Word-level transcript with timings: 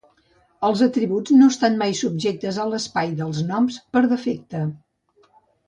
Els 0.69 0.79
atributs 0.85 1.33
no 1.41 1.49
estan 1.53 1.77
mai 1.83 1.93
subjectes 1.99 2.59
a 2.63 2.67
l'espai 2.71 3.13
de 3.21 3.29
noms 3.53 3.79
per 3.93 4.05
defecte. 4.17 4.67